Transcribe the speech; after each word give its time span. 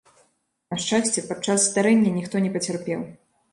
На 0.73 0.77
шчасце, 0.85 1.19
падчас 1.29 1.67
здарэння 1.69 2.17
ніхто 2.19 2.35
не 2.49 2.53
пацярпеў. 2.59 3.07